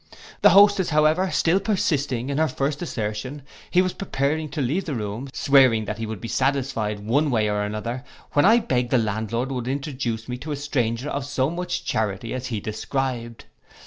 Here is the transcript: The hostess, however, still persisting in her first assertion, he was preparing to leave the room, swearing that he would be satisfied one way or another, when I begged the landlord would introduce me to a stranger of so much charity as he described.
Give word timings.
The 0.41 0.49
hostess, 0.49 0.89
however, 0.89 1.29
still 1.29 1.59
persisting 1.59 2.31
in 2.31 2.39
her 2.39 2.47
first 2.47 2.81
assertion, 2.81 3.43
he 3.69 3.83
was 3.83 3.93
preparing 3.93 4.49
to 4.49 4.59
leave 4.59 4.85
the 4.85 4.95
room, 4.95 5.29
swearing 5.31 5.85
that 5.85 5.99
he 5.99 6.07
would 6.07 6.19
be 6.19 6.27
satisfied 6.27 7.01
one 7.05 7.29
way 7.29 7.47
or 7.47 7.61
another, 7.61 8.03
when 8.31 8.43
I 8.43 8.57
begged 8.61 8.89
the 8.89 8.97
landlord 8.97 9.51
would 9.51 9.67
introduce 9.67 10.27
me 10.27 10.37
to 10.39 10.51
a 10.51 10.55
stranger 10.55 11.09
of 11.11 11.23
so 11.27 11.51
much 11.51 11.85
charity 11.85 12.33
as 12.33 12.47
he 12.47 12.59
described. 12.59 13.45